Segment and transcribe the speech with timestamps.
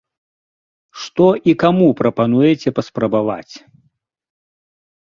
[1.01, 3.55] Што і каму прапануеце паспрабаваць?